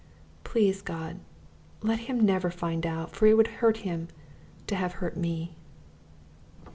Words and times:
Please, 0.43 0.81
God, 0.81 1.19
never 1.83 1.83
let 1.91 1.99
him 1.99 2.49
find 2.49 2.87
out, 2.87 3.11
for 3.11 3.27
it 3.27 3.37
would 3.37 3.45
hurt 3.61 3.77
him 3.85 4.07
to 4.65 4.75
have 4.75 4.93
hurt 4.93 5.15
me! 5.15 5.55